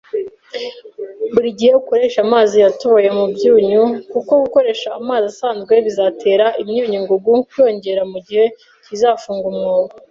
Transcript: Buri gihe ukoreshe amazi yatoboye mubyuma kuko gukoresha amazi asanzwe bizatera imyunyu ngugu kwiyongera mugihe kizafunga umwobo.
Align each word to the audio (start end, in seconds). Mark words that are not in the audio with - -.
Buri 1.33 1.49
gihe 1.59 1.73
ukoreshe 1.81 2.19
amazi 2.27 2.55
yatoboye 2.65 3.09
mubyuma 3.17 3.81
kuko 4.11 4.31
gukoresha 4.43 4.89
amazi 4.99 5.25
asanzwe 5.31 5.73
bizatera 5.85 6.45
imyunyu 6.61 6.99
ngugu 7.03 7.31
kwiyongera 7.49 8.01
mugihe 8.11 8.45
kizafunga 8.85 9.45
umwobo. 9.53 9.93